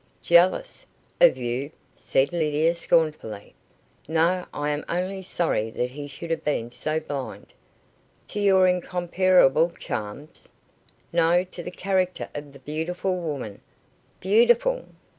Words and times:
"Jealous? 0.23 0.83
Of 1.19 1.37
you?" 1.37 1.69
said 1.95 2.31
Lydia, 2.33 2.73
scornfully. 2.73 3.53
"No; 4.07 4.47
I 4.51 4.71
am 4.71 4.83
only 4.89 5.21
sorry 5.21 5.69
that 5.69 5.91
he 5.91 6.07
should 6.07 6.31
have 6.31 6.43
been 6.43 6.71
so 6.71 6.99
blind." 6.99 7.53
"To 8.29 8.39
your 8.39 8.65
incomparable 8.67 9.69
charms?" 9.77 10.49
"No; 11.13 11.43
to 11.43 11.61
the 11.61 11.69
character 11.69 12.29
of 12.33 12.51
the 12.51 12.57
beautiful 12.57 13.15
woman" 13.17 13.61
"Beautiful?" 14.21 14.87